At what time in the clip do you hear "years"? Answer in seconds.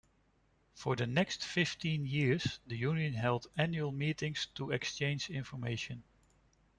2.07-2.59